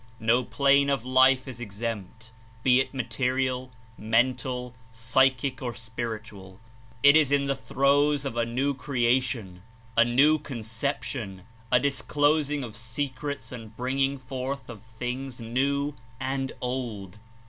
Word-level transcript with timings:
No 0.19 0.43
plane 0.43 0.87
the 0.87 0.93
New.... 0.93 0.93
of 0.95 1.05
life 1.05 1.47
is 1.47 1.59
exempt; 1.59 2.31
be 2.63 2.79
it 2.79 2.91
material, 2.91 3.69
mental, 3.99 4.73
psychic 4.91 5.61
or 5.61 5.75
spiritual, 5.75 6.59
it 7.03 7.15
Is 7.15 7.31
In 7.31 7.45
the 7.45 7.53
throes 7.55 8.25
of 8.25 8.35
a 8.35 8.43
new 8.43 8.73
crea 8.73 9.19
tion, 9.19 9.61
a 9.95 10.03
new 10.03 10.39
conception, 10.39 11.43
a 11.71 11.79
disclosing 11.79 12.63
of 12.63 12.75
secrets 12.75 13.51
and 13.51 13.77
bringing 13.77 14.17
forth 14.17 14.71
of 14.71 14.81
things 14.81 15.39
new 15.39 15.93
and 16.19 16.51
old. 16.61 17.19